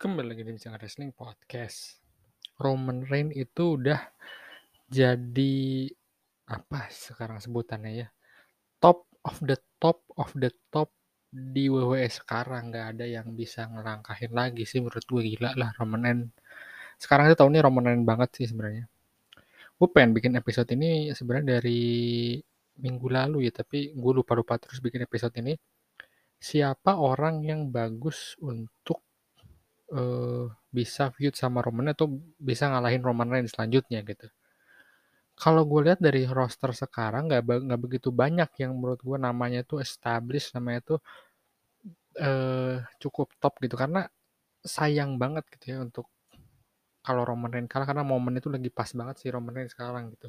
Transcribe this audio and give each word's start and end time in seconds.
Kembali 0.00 0.32
lagi 0.32 0.40
di 0.40 0.56
Bincang 0.56 0.80
Wrestling 0.80 1.12
Podcast. 1.12 2.00
Roman 2.56 3.04
Reigns 3.04 3.36
itu 3.36 3.76
udah 3.76 4.00
jadi 4.88 5.92
apa 6.48 6.88
sekarang 6.88 7.36
sebutannya 7.36 7.92
ya? 8.00 8.08
Top 8.80 9.12
of 9.28 9.36
the 9.44 9.60
top 9.76 10.00
of 10.16 10.32
the 10.32 10.48
top 10.72 10.88
di 11.28 11.68
WWE 11.68 12.08
sekarang 12.08 12.72
nggak 12.72 12.96
ada 12.96 13.04
yang 13.04 13.36
bisa 13.36 13.68
ngelangkahin 13.68 14.32
lagi 14.32 14.64
sih 14.64 14.80
menurut 14.80 15.04
gue 15.04 15.36
gila 15.36 15.52
lah 15.52 15.76
Roman 15.76 16.00
Reigns. 16.00 16.32
Sekarang 16.96 17.28
kita 17.28 17.44
tahu 17.44 17.52
nih 17.52 17.60
Roman 17.60 17.92
Reigns 17.92 18.08
banget 18.08 18.40
sih 18.40 18.48
sebenarnya. 18.48 18.88
Gue 19.76 19.88
pengen 19.92 20.16
bikin 20.16 20.32
episode 20.32 20.72
ini 20.72 21.12
sebenarnya 21.12 21.60
dari 21.60 22.40
minggu 22.80 23.04
lalu 23.04 23.52
ya, 23.52 23.52
tapi 23.52 23.92
gue 23.92 24.12
lupa-lupa 24.16 24.56
terus 24.56 24.80
bikin 24.80 25.04
episode 25.04 25.36
ini. 25.44 25.60
Siapa 26.40 26.96
orang 26.96 27.44
yang 27.44 27.68
bagus 27.68 28.40
untuk 28.40 29.09
uh, 29.94 30.46
bisa 30.70 31.10
feud 31.14 31.34
sama 31.34 31.60
Roman 31.60 31.92
atau 31.92 32.06
bisa 32.38 32.70
ngalahin 32.70 33.02
Roman 33.02 33.28
Reigns 33.30 33.52
selanjutnya 33.54 34.02
gitu. 34.06 34.30
Kalau 35.40 35.64
gue 35.64 35.80
lihat 35.88 36.00
dari 36.04 36.28
roster 36.28 36.70
sekarang 36.76 37.26
nggak 37.30 37.42
nggak 37.64 37.80
begitu 37.80 38.12
banyak 38.12 38.50
yang 38.60 38.76
menurut 38.76 39.00
gue 39.00 39.18
namanya 39.18 39.64
tuh 39.64 39.80
established, 39.80 40.52
namanya 40.52 40.94
tuh 40.94 40.98
uh, 42.20 42.84
cukup 43.00 43.32
top 43.40 43.56
gitu 43.64 43.74
karena 43.74 44.06
sayang 44.60 45.16
banget 45.16 45.48
gitu 45.56 45.64
ya 45.72 45.78
untuk 45.80 46.06
kalau 47.00 47.24
Roman 47.24 47.48
Reigns 47.48 47.72
kalah 47.72 47.88
karena 47.88 48.04
momen 48.04 48.36
itu 48.36 48.52
lagi 48.52 48.68
pas 48.68 48.92
banget 48.92 49.16
sih 49.24 49.32
Roman 49.32 49.56
Reigns 49.56 49.72
sekarang 49.72 50.12
gitu. 50.12 50.28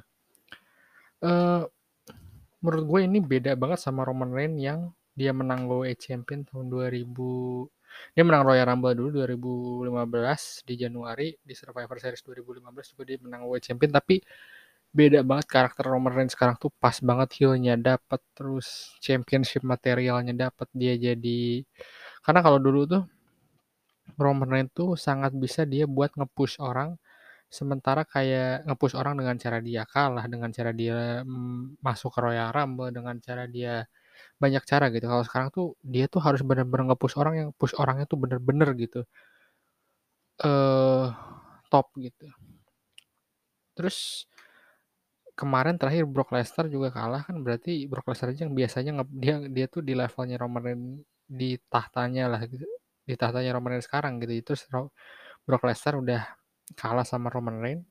Uh, 1.22 1.68
menurut 2.64 2.84
gue 2.88 3.00
ini 3.06 3.20
beda 3.20 3.54
banget 3.60 3.84
sama 3.84 4.08
Roman 4.08 4.32
Reigns 4.32 4.58
yang 4.64 4.96
dia 5.12 5.36
menang 5.36 5.68
WWE 5.68 5.92
Champion 6.00 6.48
tahun 6.48 6.72
2000 6.72 7.04
dia 8.16 8.24
menang 8.28 8.44
Royal 8.48 8.68
Rumble 8.68 8.94
dulu 8.98 9.10
2015 9.24 10.68
di 10.68 10.74
Januari, 10.80 11.28
di 11.42 11.54
Survivor 11.56 11.98
Series 12.00 12.22
2015 12.24 12.92
juga 12.96 13.04
dia 13.08 13.18
menang 13.22 13.48
World 13.48 13.64
Champion, 13.64 13.92
tapi 13.94 14.20
beda 14.92 15.24
banget 15.24 15.48
karakter 15.48 15.88
Roman 15.88 16.12
Reigns 16.14 16.34
sekarang 16.36 16.56
tuh. 16.60 16.72
Pas 16.76 16.98
banget 17.00 17.30
healnya 17.40 17.80
dapat 17.80 18.22
terus 18.36 18.96
championship 19.00 19.64
materialnya 19.64 20.34
dapat 20.36 20.68
dia 20.76 20.94
jadi 21.00 21.64
karena 22.26 22.40
kalau 22.46 22.60
dulu 22.62 22.82
tuh 22.86 23.04
Roman 24.20 24.50
Reigns 24.52 24.72
tuh 24.76 24.90
sangat 25.00 25.32
bisa 25.36 25.64
dia 25.64 25.86
buat 25.90 26.12
nge-push 26.18 26.60
orang 26.62 26.96
sementara 27.52 28.08
kayak 28.08 28.64
nge-push 28.68 28.96
orang 28.96 29.20
dengan 29.20 29.36
cara 29.36 29.60
dia 29.60 29.84
kalah 29.84 30.26
dengan 30.32 30.50
cara 30.56 30.72
dia 30.72 31.24
mm, 31.28 31.84
masuk 31.84 32.10
ke 32.16 32.20
Royal 32.24 32.50
Rumble 32.56 32.92
dengan 32.96 33.16
cara 33.20 33.44
dia 33.50 33.84
banyak 34.44 34.64
cara 34.72 34.86
gitu. 34.94 35.06
Kalau 35.12 35.24
sekarang 35.28 35.50
tuh 35.56 35.66
dia 35.94 36.06
tuh 36.14 36.22
harus 36.26 36.42
bener-bener 36.50 36.84
nge-push 36.94 37.16
orang 37.22 37.34
yang 37.42 37.50
push 37.60 37.74
orangnya 37.82 38.06
tuh 38.12 38.18
bener-bener 38.24 38.70
gitu. 38.84 39.02
Eh 40.44 41.06
top 41.72 41.88
gitu. 42.06 42.28
Terus 43.78 44.28
kemarin 45.40 45.76
terakhir 45.80 46.06
Brock 46.10 46.30
Lesnar 46.36 46.68
juga 46.68 46.90
kalah 46.94 47.24
kan 47.28 47.40
berarti 47.46 47.88
Brock 47.90 48.08
Lesnar 48.12 48.36
aja 48.36 48.46
yang 48.46 48.54
biasanya 48.54 48.92
dia 49.10 49.36
dia 49.48 49.66
tuh 49.72 49.82
di 49.82 49.94
levelnya 49.98 50.38
Roman 50.42 50.62
Reigns 50.66 50.86
di 51.26 51.56
tahtanya 51.72 52.24
lah 52.32 52.42
gitu. 52.50 52.68
Di 53.08 53.16
tahtanya 53.16 53.56
Roman 53.58 53.78
Reigns 53.78 53.88
sekarang 53.90 54.20
gitu. 54.22 54.34
Terus 54.54 54.68
Brock 55.46 55.64
Lesnar 55.68 55.96
udah 56.02 56.22
kalah 56.76 57.06
sama 57.08 57.30
Roman 57.34 57.58
Reigns 57.64 57.86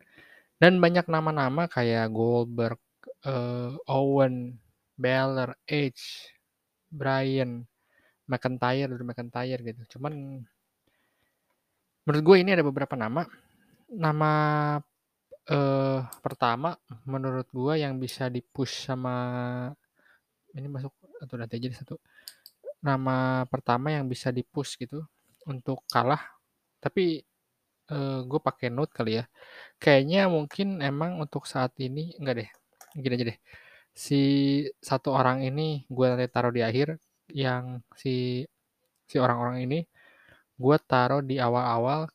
dan 0.60 0.76
banyak 0.76 1.08
nama-nama 1.08 1.64
kayak 1.72 2.12
Goldberg, 2.12 2.76
uh, 3.24 3.72
Owen, 3.88 4.60
Balor, 5.00 5.56
Edge, 5.64 6.28
Brian, 6.90 7.62
McIntyre, 8.26 8.90
Drew 8.90 9.06
McIntyre 9.06 9.60
gitu. 9.62 9.96
Cuman 9.96 10.42
menurut 12.04 12.22
gue 12.26 12.36
ini 12.42 12.50
ada 12.52 12.66
beberapa 12.66 12.98
nama. 12.98 13.22
Nama 13.90 14.32
uh, 15.50 15.98
pertama 16.22 16.74
menurut 17.06 17.46
gue 17.50 17.74
yang 17.82 17.98
bisa 17.98 18.26
dipush 18.26 18.90
sama 18.90 19.14
ini 20.54 20.66
masuk 20.66 20.90
atau 21.22 21.34
nanti 21.38 21.62
aja 21.62 21.82
satu. 21.82 21.96
Nama 22.82 23.46
pertama 23.46 23.94
yang 23.94 24.10
bisa 24.10 24.34
dipush 24.34 24.74
gitu 24.78 25.06
untuk 25.46 25.86
kalah. 25.86 26.22
Tapi 26.82 27.22
uh, 27.94 28.26
gue 28.26 28.40
pakai 28.42 28.68
note 28.70 28.90
kali 28.90 29.22
ya. 29.22 29.24
Kayaknya 29.78 30.26
mungkin 30.26 30.82
emang 30.82 31.22
untuk 31.22 31.46
saat 31.46 31.74
ini 31.78 32.18
enggak 32.18 32.34
deh. 32.44 32.50
Gini 32.98 33.14
aja 33.14 33.26
deh 33.30 33.40
si 33.94 34.22
satu 34.80 35.12
orang 35.12 35.44
ini 35.44 35.84
gue 35.90 36.06
nanti 36.08 36.26
taruh 36.30 36.52
di 36.54 36.62
akhir 36.64 36.96
yang 37.30 37.82
si 37.94 38.46
si 39.06 39.16
orang-orang 39.18 39.66
ini 39.66 39.78
gue 40.60 40.76
taruh 40.86 41.22
di 41.24 41.36
awal-awal 41.42 42.06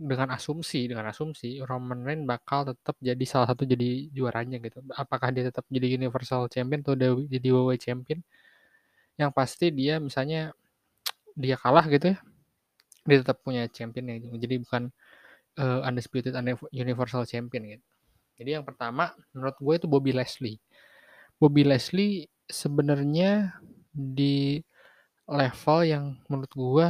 dengan 0.00 0.32
asumsi 0.32 0.88
dengan 0.88 1.12
asumsi 1.12 1.60
Roman 1.60 2.00
Reigns 2.06 2.24
bakal 2.24 2.72
tetap 2.72 2.96
jadi 3.04 3.24
salah 3.28 3.52
satu 3.52 3.68
jadi 3.68 4.08
juaranya 4.16 4.56
gitu. 4.64 4.80
Apakah 4.96 5.28
dia 5.28 5.52
tetap 5.52 5.68
jadi 5.68 6.00
Universal 6.00 6.48
Champion 6.48 6.80
atau 6.80 6.96
jadi 6.96 7.48
WWE 7.52 7.76
Champion? 7.76 8.24
Yang 9.20 9.30
pasti 9.36 9.66
dia 9.68 10.00
misalnya 10.00 10.56
dia 11.36 11.56
kalah 11.60 11.84
gitu 11.88 12.16
ya 12.16 12.18
dia 13.04 13.16
tetap 13.24 13.40
punya 13.40 13.64
champion 13.72 14.06
ya 14.12 14.16
jadi 14.36 14.54
bukan 14.60 14.82
uh, 15.58 15.88
undisputed 15.88 16.36
Universal 16.70 17.24
Champion 17.24 17.62
gitu. 17.76 17.86
Jadi 18.40 18.50
yang 18.56 18.64
pertama 18.64 19.12
menurut 19.36 19.56
gue 19.60 19.74
itu 19.76 19.86
Bobby 19.88 20.12
Leslie 20.16 20.56
Bobby 21.40 21.64
Leslie 21.64 22.28
sebenarnya 22.44 23.56
di 23.90 24.60
level 25.24 25.78
yang 25.88 26.04
menurut 26.28 26.52
gua 26.52 26.88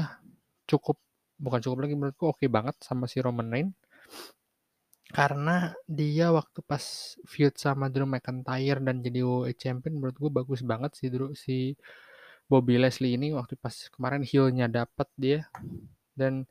cukup 0.66 0.98
bukan 1.38 1.60
cukup 1.62 1.78
lagi 1.86 1.94
menurut 1.94 2.16
gua 2.18 2.28
oke 2.34 2.42
okay 2.42 2.48
banget 2.50 2.74
sama 2.82 3.06
si 3.06 3.22
Roman 3.22 3.46
Reigns. 3.46 3.78
Karena 5.10 5.74
dia 5.90 6.30
waktu 6.30 6.62
pas 6.62 7.14
feud 7.26 7.54
sama 7.58 7.90
Drew 7.90 8.06
McIntyre 8.06 8.78
dan 8.78 9.02
jadi 9.02 9.26
WWE 9.26 9.54
Champion 9.58 9.98
menurut 9.98 10.14
gue 10.14 10.30
bagus 10.30 10.62
banget 10.62 10.94
si 10.94 11.10
Drew 11.10 11.34
si 11.34 11.74
Bobby 12.46 12.78
Leslie 12.78 13.18
ini 13.18 13.34
waktu 13.34 13.58
pas 13.58 13.74
kemarin 13.90 14.22
heelnya 14.22 14.70
dapat 14.70 15.10
dia. 15.18 15.50
Dan 16.14 16.46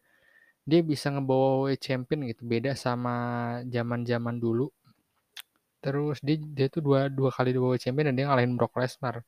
dia 0.68 0.84
bisa 0.84 1.08
ngebawa 1.08 1.72
WWE 1.72 1.80
Champion 1.80 2.20
gitu 2.28 2.44
beda 2.44 2.76
sama 2.76 3.16
zaman-zaman 3.64 4.36
dulu 4.44 4.68
Terus 5.80 6.20
dia 6.24 6.38
dia 6.40 6.68
tuh 6.68 6.84
dua 6.84 7.08
dua 7.08 7.32
kali 7.32 7.56
dibawa 7.56 7.76
champion 7.80 8.12
dan 8.12 8.16
dia 8.20 8.26
ngalahin 8.28 8.54
Brock 8.60 8.76
Lesnar 8.80 9.24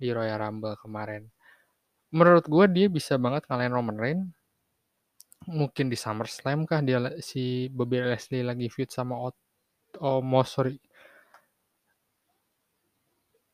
di 0.00 0.08
Royal 0.10 0.40
Rumble 0.40 0.76
kemarin. 0.80 1.28
Menurut 2.12 2.44
gue 2.48 2.64
dia 2.72 2.86
bisa 2.92 3.16
banget 3.16 3.44
ngalahin 3.48 3.72
Roman 3.76 3.98
Reigns. 4.00 4.26
Mungkin 5.42 5.90
di 5.90 5.98
SummerSlam 5.98 6.70
kah 6.70 6.80
dia 6.86 7.02
si 7.18 7.66
Bobby 7.66 7.98
Leslie 7.98 8.46
lagi 8.46 8.70
feud 8.70 8.94
sama 8.94 9.18
Ot 9.18 9.34
oh, 9.98 10.22
sorry 10.46 10.78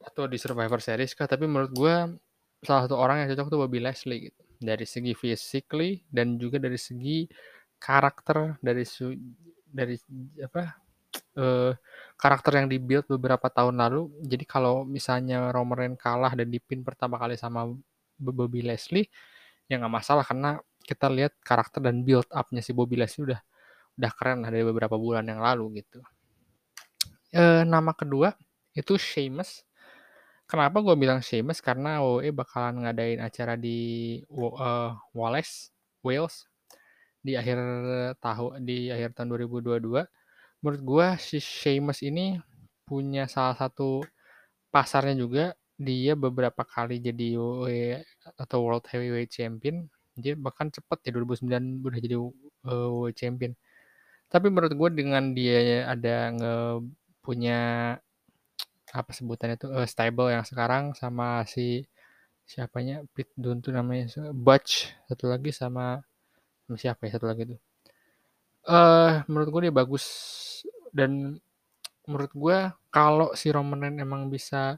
atau 0.08 0.24
di 0.24 0.40
Survivor 0.40 0.80
Series 0.80 1.12
kah 1.12 1.28
tapi 1.28 1.44
menurut 1.44 1.72
gue 1.74 1.94
salah 2.64 2.82
satu 2.88 2.96
orang 2.96 3.22
yang 3.22 3.28
cocok 3.34 3.46
tuh 3.52 3.60
Bobby 3.60 3.80
Leslie 3.82 4.30
gitu 4.30 4.40
dari 4.58 4.86
segi 4.88 5.12
physically 5.14 6.02
dan 6.10 6.40
juga 6.40 6.58
dari 6.58 6.80
segi 6.80 7.28
karakter 7.78 8.58
dari 8.58 8.82
dari 9.68 9.94
apa 10.42 10.87
uh, 11.38 11.72
karakter 12.18 12.58
yang 12.58 12.66
dibuild 12.66 13.06
beberapa 13.06 13.46
tahun 13.46 13.78
lalu. 13.78 14.10
Jadi 14.26 14.44
kalau 14.44 14.82
misalnya 14.82 15.54
Roman 15.54 15.94
kalah 15.94 16.34
dan 16.34 16.50
dipin 16.50 16.82
pertama 16.82 17.16
kali 17.16 17.38
sama 17.38 17.70
Bobby 18.18 18.66
Leslie, 18.66 19.06
ya 19.70 19.78
nggak 19.78 19.94
masalah 19.94 20.26
karena 20.26 20.58
kita 20.82 21.06
lihat 21.06 21.38
karakter 21.44 21.78
dan 21.84 22.02
build 22.02 22.26
up-nya 22.34 22.64
si 22.64 22.74
Bobby 22.74 22.98
Leslie 22.98 23.30
udah 23.30 23.40
udah 23.98 24.10
keren 24.14 24.42
lah 24.42 24.50
dari 24.50 24.64
beberapa 24.66 24.94
bulan 24.98 25.26
yang 25.26 25.38
lalu 25.42 25.82
gitu. 25.82 26.02
E, 27.34 27.62
nama 27.66 27.92
kedua 27.94 28.34
itu 28.74 28.94
Sheamus. 28.94 29.66
Kenapa 30.48 30.80
gue 30.80 30.96
bilang 30.96 31.20
Sheamus? 31.20 31.60
Karena 31.60 32.00
WWE 32.00 32.32
bakalan 32.32 32.86
ngadain 32.86 33.20
acara 33.20 33.52
di 33.58 34.16
uh, 34.32 34.96
Wallace, 35.12 35.74
Wales 36.00 36.48
di 37.20 37.36
akhir 37.36 37.58
tahun 38.22 38.64
di 38.64 38.88
akhir 38.88 39.12
tahun 39.18 39.28
2022 39.36 40.08
menurut 40.62 40.82
gue 40.82 41.06
si 41.22 41.38
Sheamus 41.38 42.02
ini 42.02 42.38
punya 42.88 43.28
salah 43.30 43.54
satu 43.54 44.02
pasarnya 44.72 45.14
juga. 45.18 45.44
Dia 45.78 46.18
beberapa 46.18 46.66
kali 46.66 46.98
jadi 46.98 47.38
WWE 47.38 48.02
atau 48.34 48.58
World 48.66 48.90
Heavyweight 48.90 49.30
Champion. 49.30 49.86
Dia 50.18 50.34
bahkan 50.34 50.66
cepet 50.74 50.98
ya 51.06 51.10
2009 51.14 51.86
udah 51.86 52.00
jadi 52.02 52.16
uh, 52.18 52.88
World 52.90 53.14
Champion. 53.14 53.54
Tapi 54.26 54.46
menurut 54.50 54.74
gue 54.74 54.90
dengan 54.90 55.30
dia 55.32 55.86
ada 55.86 56.34
nge 56.34 56.54
punya 57.22 57.58
apa 58.90 59.10
sebutannya 59.12 59.56
itu 59.60 59.68
uh, 59.70 59.86
stable 59.86 60.32
yang 60.34 60.42
sekarang 60.42 60.96
sama 60.98 61.46
si 61.46 61.86
siapanya? 62.48 63.06
Pete 63.14 63.30
Dunne 63.38 63.62
tuh 63.62 63.70
namanya 63.70 64.10
Butch. 64.34 64.90
Satu 65.06 65.30
lagi 65.30 65.54
sama, 65.54 66.02
sama 66.66 66.76
siapa 66.80 67.06
ya? 67.06 67.14
Satu 67.14 67.30
lagi 67.30 67.54
tuh 67.54 67.67
uh, 68.68 69.24
menurut 69.26 69.48
gue 69.50 69.60
dia 69.68 69.74
bagus 69.74 70.04
dan 70.92 71.40
menurut 72.04 72.32
gue 72.32 72.58
kalau 72.88 73.32
si 73.36 73.52
Roman 73.52 73.80
Reigns 73.80 74.00
emang 74.00 74.28
bisa 74.32 74.76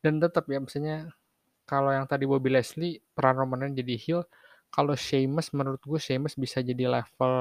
dan 0.00 0.20
tetap 0.20 0.44
ya 0.48 0.60
misalnya 0.60 1.12
kalau 1.68 1.90
yang 1.90 2.04
tadi 2.08 2.24
Bobby 2.28 2.52
Leslie 2.52 3.00
peran 3.16 3.36
Roman 3.40 3.68
Reigns 3.68 3.78
jadi 3.80 3.94
heel 3.96 4.22
kalau 4.76 4.92
Sheamus 4.92 5.56
menurut 5.56 5.80
gue 5.80 5.96
Sheamus 5.96 6.36
bisa 6.36 6.60
jadi 6.60 6.84
level 6.90 7.34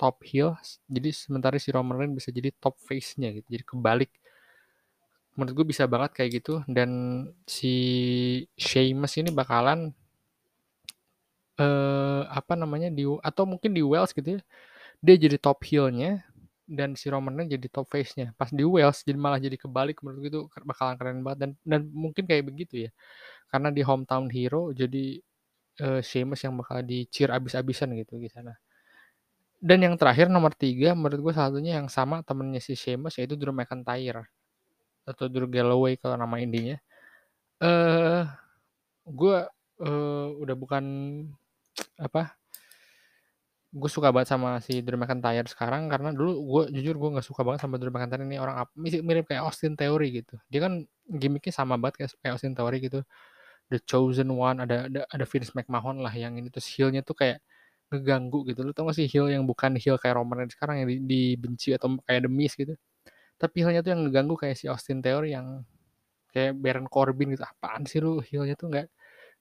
top 0.00 0.24
heel, 0.24 0.56
jadi 0.88 1.10
sementara 1.12 1.60
si 1.60 1.68
Roman 1.68 2.00
Reigns 2.00 2.16
bisa 2.16 2.30
jadi 2.32 2.48
top 2.56 2.80
face-nya 2.80 3.28
gitu, 3.36 3.44
jadi 3.44 3.64
kebalik. 3.66 4.08
Menurut 5.36 5.52
gue 5.54 5.66
bisa 5.68 5.84
banget 5.86 6.16
kayak 6.16 6.30
gitu 6.42 6.64
dan 6.66 6.90
si 7.46 7.74
Sheamus 8.58 9.20
ini 9.20 9.30
bakalan 9.30 9.92
eh 11.58 12.22
apa 12.30 12.54
namanya 12.54 12.88
di 12.88 13.02
atau 13.04 13.44
mungkin 13.44 13.70
di 13.74 13.82
Wales 13.82 14.14
gitu 14.14 14.38
ya. 14.38 14.42
Dia 14.98 15.14
jadi 15.14 15.36
top 15.38 15.62
heel-nya 15.62 16.26
dan 16.68 16.92
si 16.92 17.08
Roman 17.08 17.48
jadi 17.48 17.64
top 17.72 17.88
face-nya. 17.88 18.36
Pas 18.36 18.52
di 18.52 18.60
Wales 18.60 19.00
jadi 19.00 19.16
malah 19.16 19.40
jadi 19.40 19.56
kebalik 19.56 20.04
menurut 20.04 20.20
gue 20.20 20.30
itu 20.36 20.40
bakalan 20.68 20.94
keren 21.00 21.18
banget 21.24 21.38
dan 21.40 21.50
dan 21.64 21.80
mungkin 21.88 22.28
kayak 22.28 22.44
begitu 22.44 22.86
ya. 22.86 22.90
Karena 23.48 23.72
di 23.72 23.80
hometown 23.80 24.28
hero 24.28 24.70
jadi 24.76 25.16
uh, 25.80 26.00
Sheamus 26.04 26.44
yang 26.44 26.60
bakal 26.60 26.84
di-cheer 26.84 27.32
abis-abisan 27.32 27.96
gitu 27.96 28.20
di 28.20 28.28
sana. 28.28 28.52
Dan 29.58 29.82
yang 29.82 29.98
terakhir 29.98 30.30
nomor 30.30 30.54
tiga 30.54 30.94
menurut 30.94 31.18
gue 31.18 31.34
satunya 31.34 31.80
yang 31.82 31.88
sama 31.90 32.22
temennya 32.22 32.62
si 32.62 32.76
Sheamus 32.78 33.18
yaitu 33.18 33.34
Drew 33.34 33.50
McIntyre 33.50 34.28
atau 35.08 35.26
Drew 35.26 35.48
Galloway 35.48 35.96
kalau 35.96 36.20
nama 36.20 36.36
indinya. 36.38 36.76
Eh 37.58 37.66
uh, 37.66 38.22
gue 39.08 39.36
uh, 39.82 40.28
udah 40.36 40.54
bukan 40.54 40.84
apa 41.98 42.37
gue 43.68 43.90
suka 43.92 44.08
banget 44.08 44.32
sama 44.32 44.64
si 44.64 44.80
Drew 44.80 44.96
McIntyre 44.96 45.44
sekarang 45.44 45.92
karena 45.92 46.08
dulu 46.16 46.32
gue 46.40 46.62
jujur 46.80 46.96
gue 46.96 47.08
nggak 47.20 47.26
suka 47.26 47.44
banget 47.44 47.60
sama 47.64 47.76
Drew 47.76 47.92
McIntyre. 47.92 48.24
Ini 48.24 48.40
orang 48.40 48.56
apa 48.64 48.72
mirip 48.80 49.28
kayak 49.28 49.44
Austin 49.44 49.76
Theory 49.76 50.24
gitu. 50.24 50.40
Dia 50.48 50.64
kan 50.64 50.88
gimmicknya 51.08 51.52
sama 51.52 51.76
banget 51.76 52.08
kayak 52.08 52.32
Austin 52.32 52.56
Theory 52.56 52.80
gitu. 52.80 53.04
The 53.72 53.80
Chosen 53.84 54.32
One 54.32 54.64
ada 54.64 54.88
ada 54.88 55.04
ada 55.08 55.24
Vince 55.28 55.52
McMahon 55.56 56.00
lah 56.04 56.12
yang 56.16 56.36
ini. 56.40 56.48
Terus 56.52 56.68
heelnya 56.76 57.02
tuh 57.04 57.16
kayak 57.18 57.40
ngeganggu 57.92 58.44
gitu. 58.48 58.60
Lu 58.64 58.72
tau 58.76 58.88
gak 58.88 58.96
sih 59.00 59.08
heel 59.08 59.28
yang 59.32 59.44
bukan 59.48 59.76
heel 59.80 59.96
kayak 60.00 60.16
Roman 60.20 60.48
sekarang 60.52 60.84
yang 60.84 60.88
dibenci 61.08 61.72
atau 61.76 61.96
kayak 62.04 62.28
The 62.28 62.30
Miz 62.32 62.52
gitu? 62.56 62.74
Tapi 63.40 63.56
heelnya 63.64 63.80
tuh 63.84 63.92
yang 63.96 64.02
ngeganggu 64.08 64.34
kayak 64.40 64.56
si 64.60 64.66
Austin 64.70 65.00
Theory 65.04 65.36
yang 65.36 65.64
kayak 66.32 66.56
Baron 66.60 66.88
Corbin 66.90 67.34
gitu. 67.36 67.44
Apaan 67.44 67.84
sih 67.88 68.00
lu? 68.04 68.20
Heelnya 68.24 68.56
tuh 68.58 68.72
nggak 68.72 68.86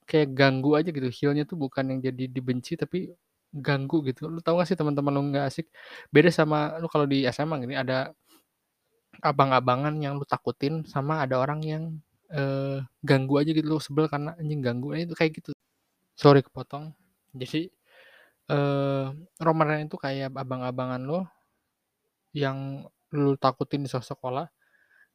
kayak 0.10 0.30
ganggu 0.36 0.72
aja 0.80 0.90
gitu. 0.92 1.10
Heelnya 1.12 1.44
tuh 1.50 1.58
bukan 1.60 1.86
yang 1.96 2.00
jadi 2.04 2.26
dibenci 2.32 2.76
tapi 2.80 3.12
ganggu 3.54 4.04
gitu. 4.08 4.28
Lu 4.32 4.40
tau 4.44 4.60
gak 4.60 4.68
sih 4.70 4.78
teman-teman 4.80 5.12
lu 5.14 5.22
nggak 5.32 5.46
asik? 5.48 5.68
Beda 6.12 6.30
sama 6.32 6.78
lu 6.82 6.88
kalau 6.92 7.06
di 7.08 7.24
SMA 7.30 7.56
gini 7.64 7.76
ada 7.80 8.12
abang-abangan 9.24 9.98
yang 9.98 10.20
lu 10.20 10.26
takutin 10.28 10.86
sama 10.86 11.26
ada 11.26 11.42
orang 11.42 11.60
yang 11.66 11.84
uh, 12.34 12.84
ganggu 13.02 13.42
aja 13.42 13.50
gitu 13.56 13.66
lu 13.66 13.82
sebel 13.82 14.06
karena 14.12 14.38
anjing 14.38 14.62
ganggu. 14.62 14.94
Nah, 14.94 15.02
itu 15.02 15.16
kayak 15.18 15.42
gitu. 15.42 15.52
Sorry 16.18 16.42
kepotong. 16.46 16.94
Jadi 17.38 17.70
Roman 19.44 19.68
Reigns 19.68 19.92
itu 19.92 20.00
kayak 20.00 20.32
abang-abangan 20.32 21.04
lo 21.04 21.28
yang 22.32 22.88
lu 23.12 23.36
takutin 23.36 23.84
di 23.84 23.90
sekolah 23.92 24.48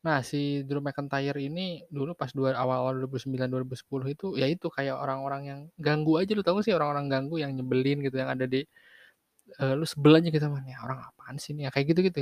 Nah, 0.02 0.18
si 0.26 0.66
Drew 0.66 0.82
McIntyre 0.82 1.38
ini 1.38 1.86
dulu 1.86 2.18
pas 2.18 2.30
dua 2.34 2.58
awal-awal 2.58 3.06
2009 3.06 3.46
2010 3.54 4.14
itu 4.14 4.26
ya 4.34 4.46
itu 4.50 4.66
kayak 4.66 4.98
orang-orang 4.98 5.42
yang 5.50 5.60
ganggu 5.78 6.18
aja 6.18 6.32
lu 6.34 6.42
tahu 6.42 6.58
sih 6.66 6.74
orang-orang 6.74 7.06
ganggu 7.06 7.38
yang 7.38 7.54
nyebelin 7.54 8.02
gitu 8.02 8.16
yang 8.18 8.30
ada 8.34 8.44
di 8.50 8.66
uh, 9.62 9.74
lu 9.78 9.86
sebel 9.86 10.18
aja 10.18 10.28
gitu 10.34 10.46
mana 10.50 10.74
orang 10.84 10.98
apaan 11.06 11.36
sih 11.38 11.54
nih 11.54 11.68
ya, 11.68 11.70
kayak 11.74 11.86
gitu-gitu. 11.94 12.18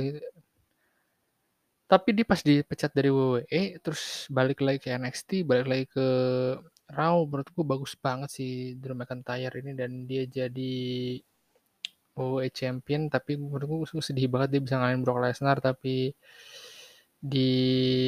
Tapi 1.91 2.09
dia 2.15 2.25
pas 2.31 2.39
dipecat 2.39 2.91
dari 2.95 3.09
WWE 3.11 3.61
terus 3.83 4.29
balik 4.31 4.63
lagi 4.63 4.79
ke 4.79 4.89
NXT, 4.95 5.29
balik 5.43 5.67
lagi 5.67 5.85
ke 5.91 6.05
Raw 6.91 7.23
menurutku 7.23 7.63
bagus 7.63 7.95
banget 7.95 8.29
sih 8.35 8.51
Drew 8.79 8.95
McIntyre 8.95 9.55
ini 9.63 9.71
dan 9.79 9.91
dia 10.09 10.23
jadi 10.27 10.73
WWE 12.15 12.51
champion 12.51 13.07
tapi 13.07 13.39
menurutku 13.39 13.87
sedih 14.03 14.27
banget 14.27 14.59
dia 14.59 14.61
bisa 14.63 14.75
ngalahin 14.77 15.01
Brock 15.03 15.19
Lesnar 15.23 15.57
tapi 15.63 16.11
di 17.21 17.49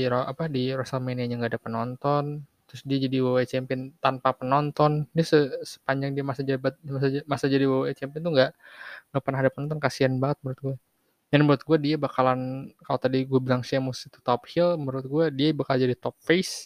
apa 0.10 0.50
di 0.50 0.74
WrestleMania-nya 0.74 1.36
nggak 1.38 1.52
ada 1.54 1.62
penonton 1.62 2.26
terus 2.74 2.90
dia 2.90 2.98
jadi 3.06 3.22
WWE 3.22 3.46
Champion 3.46 3.94
tanpa 4.02 4.34
penonton. 4.34 5.06
Dia 5.14 5.22
se 5.22 5.38
sepanjang 5.62 6.18
dia 6.18 6.26
masa 6.26 6.42
jabat 6.42 6.74
masa, 6.82 7.22
masa 7.30 7.46
jadi 7.46 7.70
WWE 7.70 7.94
Champion 7.94 8.26
tuh 8.26 8.34
nggak 8.34 8.52
nggak 9.14 9.22
pernah 9.22 9.40
ada 9.46 9.52
penonton 9.54 9.78
kasihan 9.78 10.18
banget 10.18 10.42
menurut 10.42 10.60
gue. 10.66 10.76
Dan 11.30 11.40
menurut 11.46 11.64
gue 11.70 11.78
dia 11.86 11.96
bakalan 12.02 12.74
kalau 12.82 12.98
tadi 12.98 13.30
gue 13.30 13.40
bilang 13.46 13.62
Sheamus 13.62 14.10
itu 14.10 14.18
top 14.26 14.50
heel 14.50 14.74
menurut 14.82 15.06
gue 15.06 15.26
dia 15.38 15.54
bakal 15.54 15.78
jadi 15.78 15.94
top 15.94 16.18
face. 16.18 16.66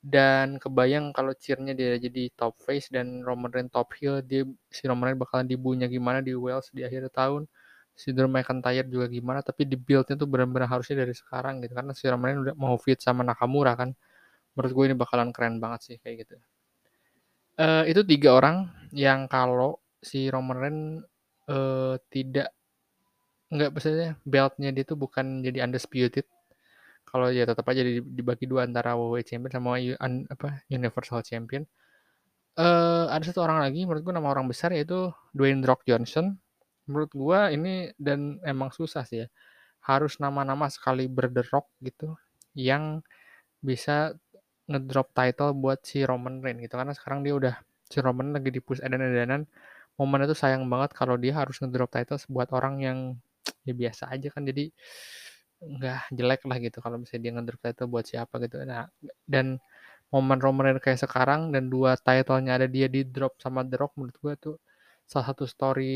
Dan 0.00 0.56
kebayang 0.56 1.12
kalau 1.12 1.36
cheernya 1.36 1.76
dia 1.76 2.00
jadi 2.00 2.32
top 2.32 2.56
face 2.64 2.88
dan 2.88 3.20
Roman 3.20 3.52
Reigns 3.52 3.72
top 3.76 3.92
heel 4.00 4.24
dia 4.24 4.48
si 4.72 4.88
Roman 4.88 5.12
Reigns 5.12 5.20
bakalan 5.20 5.44
dibunya 5.52 5.84
gimana 5.84 6.24
di 6.24 6.32
Wales 6.32 6.72
di 6.72 6.80
akhir 6.80 7.12
tahun 7.12 7.44
si 7.96 8.12
Drew 8.12 8.28
McIntyre 8.28 8.84
juga 8.92 9.08
gimana 9.08 9.40
tapi 9.40 9.64
di 9.64 9.80
buildnya 9.80 10.20
tuh 10.20 10.28
benar-benar 10.28 10.68
harusnya 10.68 11.00
dari 11.00 11.16
sekarang 11.16 11.64
gitu 11.64 11.72
karena 11.72 11.96
si 11.96 12.04
Roman 12.04 12.44
udah 12.44 12.54
mau 12.60 12.76
fit 12.76 13.00
sama 13.00 13.24
Nakamura 13.24 13.72
kan. 13.72 13.96
Menurut 14.52 14.72
gue 14.76 14.84
ini 14.92 14.96
bakalan 14.96 15.32
keren 15.32 15.56
banget 15.56 15.80
sih 15.88 15.96
kayak 16.00 16.28
gitu. 16.28 16.36
Uh, 17.56 17.88
itu 17.88 18.04
tiga 18.04 18.36
orang 18.36 18.68
yang 18.92 19.24
kalau 19.32 19.80
si 20.04 20.28
Roman 20.28 20.58
Reigns 20.60 20.84
uh, 21.48 21.96
tidak 22.12 22.52
nggak 23.48 23.70
biasanya 23.72 24.18
beltnya 24.26 24.68
dia 24.76 24.84
tuh 24.84 25.00
bukan 25.00 25.40
jadi 25.40 25.64
undisputed. 25.64 26.28
Kalau 27.08 27.32
ya 27.32 27.48
tetap 27.48 27.64
aja 27.72 27.80
dibagi 28.04 28.44
dua 28.44 28.68
antara 28.68 28.92
WWE 28.92 29.24
Champion 29.24 29.52
sama 29.56 29.80
un, 29.80 30.28
apa 30.28 30.60
Universal 30.68 31.24
Champion. 31.24 31.64
Uh, 32.56 33.08
ada 33.12 33.24
satu 33.24 33.44
orang 33.44 33.60
lagi 33.60 33.84
menurut 33.84 34.00
gue 34.04 34.14
nama 34.16 34.32
orang 34.32 34.48
besar 34.48 34.72
yaitu 34.72 35.12
Dwayne 35.36 35.60
Rock 35.60 35.84
Johnson 35.84 36.40
menurut 36.86 37.12
gua 37.14 37.50
ini 37.52 37.90
dan 37.98 38.38
emang 38.46 38.70
susah 38.74 39.02
sih 39.06 39.26
ya 39.26 39.28
harus 39.86 40.18
nama-nama 40.18 40.66
sekali 40.66 41.06
berderok 41.06 41.70
gitu 41.82 42.18
yang 42.58 43.02
bisa 43.62 44.14
ngedrop 44.66 45.14
title 45.14 45.54
buat 45.54 45.82
si 45.86 46.02
Roman 46.02 46.42
Reigns 46.42 46.62
gitu. 46.66 46.74
Karena 46.74 46.92
sekarang 46.94 47.22
dia 47.22 47.34
udah 47.38 47.54
si 47.86 47.98
Roman 48.02 48.34
lagi 48.34 48.50
di 48.50 48.58
push 48.58 48.82
edan-edanan 48.82 49.46
momen 49.96 50.28
itu 50.28 50.36
sayang 50.36 50.68
banget 50.68 50.92
kalau 50.92 51.16
dia 51.16 51.32
harus 51.38 51.56
ngedrop 51.62 51.88
title 51.88 52.20
buat 52.28 52.50
orang 52.52 52.74
yang 52.82 52.98
ya 53.64 53.74
biasa 53.74 54.10
aja 54.12 54.28
kan. 54.34 54.42
Jadi 54.44 54.70
nggak 55.56 56.12
jelek 56.12 56.42
lah 56.44 56.58
gitu 56.60 56.78
kalau 56.84 57.00
misalnya 57.00 57.22
dia 57.24 57.32
ngedrop 57.38 57.60
title 57.62 57.88
buat 57.88 58.04
siapa 58.10 58.34
gitu. 58.44 58.60
Nah 58.66 58.90
dan 59.24 59.62
momen 60.10 60.38
Roman 60.42 60.74
Reigns 60.74 60.82
kayak 60.84 61.00
sekarang 61.02 61.50
dan 61.54 61.70
dua 61.72 61.94
titlenya 61.98 62.58
ada 62.60 62.66
dia 62.70 62.86
di 62.90 63.02
drop 63.06 63.38
sama 63.42 63.62
The 63.66 63.78
menurut 63.96 64.16
gua 64.22 64.34
tuh 64.38 64.56
salah 65.06 65.26
satu 65.32 65.46
story 65.46 65.94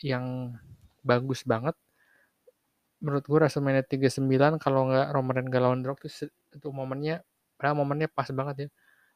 yang 0.00 0.56
bagus 1.04 1.44
banget. 1.44 1.76
Menurut 3.04 3.24
gue 3.28 3.38
WrestleMania 3.38 3.84
39 3.84 4.56
kalau 4.62 4.88
nggak 4.88 5.08
Roman 5.12 5.34
Reigns 5.36 5.52
lawan 5.52 5.80
The 5.84 5.88
Rock 5.90 5.98
tuh 6.06 6.12
itu 6.30 6.68
momennya 6.72 7.20
padahal 7.60 7.76
momennya 7.84 8.08
pas 8.08 8.28
banget 8.32 8.56
ya. 8.66 8.68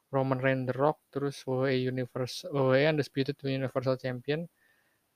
Roman 0.07 0.39
Reigns 0.39 0.69
The 0.71 0.75
Rock 0.77 0.97
terus 1.11 1.41
WWE 1.43 1.91
Universe 1.91 2.47
WWE 2.47 2.95
Undisputed 2.95 3.35
Universal 3.43 3.99
Champion 3.99 4.47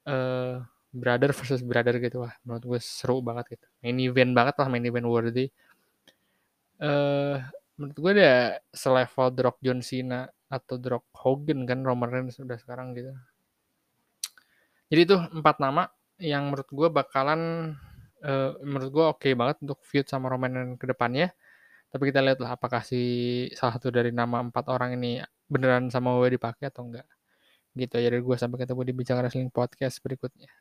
uh, 0.10 0.60
brother 0.92 1.32
versus 1.32 1.62
brother 1.64 1.96
gitu 2.02 2.26
lah. 2.26 2.34
Menurut 2.44 2.64
gue 2.76 2.80
seru 2.82 3.24
banget 3.24 3.60
gitu. 3.60 3.68
Main 3.86 3.98
event 4.02 4.32
banget 4.36 4.56
lah 4.60 4.68
main 4.68 4.84
event 4.84 5.08
worthy. 5.08 5.48
Uh, 6.82 7.38
menurut 7.78 7.98
gue 8.02 8.12
dia 8.18 8.58
selevel 8.74 9.28
The 9.38 9.44
John 9.62 9.80
Cena 9.86 10.26
atau 10.52 10.76
The 10.82 11.00
Hogan 11.16 11.64
kan 11.70 11.86
Roman 11.86 12.10
Reigns 12.10 12.40
sudah 12.40 12.58
sekarang 12.60 12.98
gitu 12.98 13.14
jadi 14.92 15.02
itu 15.08 15.16
empat 15.16 15.64
nama 15.64 15.88
yang 16.20 16.52
menurut 16.52 16.68
gue 16.68 16.88
bakalan 16.92 17.74
uh, 18.28 18.52
menurut 18.62 18.90
gue 18.92 19.06
oke 19.08 19.20
okay 19.24 19.34
banget 19.34 19.58
untuk 19.64 19.80
feud 19.88 20.06
sama 20.06 20.28
Roman 20.28 20.76
ke 20.76 20.86
depannya. 20.86 21.32
Tapi 21.92 22.12
kita 22.12 22.20
lihat 22.24 22.40
lah 22.44 22.56
apakah 22.56 22.84
si 22.84 23.02
salah 23.56 23.76
satu 23.80 23.92
dari 23.92 24.12
nama 24.16 24.40
empat 24.44 24.68
orang 24.72 24.96
ini 25.00 25.20
beneran 25.52 25.92
sama 25.92 26.16
WWE 26.16 26.36
dipakai 26.40 26.72
atau 26.72 26.88
enggak. 26.88 27.08
Gitu 27.76 27.96
ya 28.00 28.08
dari 28.12 28.24
gue 28.24 28.36
sampai 28.36 28.58
ketemu 28.64 28.82
di 28.88 28.94
Bicara 28.96 29.20
Wrestling 29.24 29.52
Podcast 29.52 30.00
berikutnya. 30.04 30.52